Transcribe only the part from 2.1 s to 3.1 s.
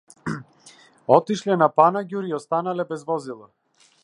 и останале без